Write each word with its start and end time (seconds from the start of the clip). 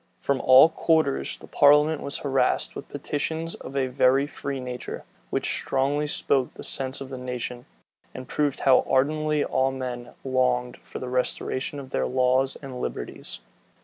From 0.19 0.41
all 0.41 0.67
quarters 0.69 1.37
the 1.37 1.45
parliament 1.45 2.01
was 2.01 2.17
harassed 2.25 2.75
with 2.75 2.87
petitions 2.87 3.53
of 3.53 3.75
a 3.77 3.85
very 3.85 4.25
free 4.25 4.59
nature, 4.59 5.03
which 5.29 5.47
strongly 5.53 6.07
spoke 6.07 6.51
the 6.55 6.63
sense 6.63 7.01
of 7.01 7.09
the 7.09 7.19
nation, 7.19 7.67
and 8.11 8.27
proved 8.27 8.61
how 8.61 8.83
ardently 8.89 9.43
all 9.45 9.69
men 9.71 10.13
longed 10.23 10.77
for 10.77 10.97
the 10.97 11.07
restoration 11.07 11.79
of 11.79 11.91
their 11.91 12.07
laws 12.07 12.55
and 12.63 12.81
liberties. 12.81 13.41